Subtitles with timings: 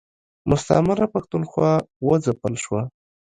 [0.49, 1.73] مستعمره پښتونخوا
[2.05, 2.81] و ځپل شوه.